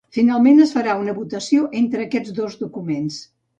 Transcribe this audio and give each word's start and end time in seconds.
Finalment, 0.17 0.61
es 0.65 0.71
farà 0.77 0.95
una 1.01 1.15
votació 1.19 1.69
entre 1.83 2.03
aquests 2.09 2.35
dos 2.43 2.59
documents. 2.65 3.23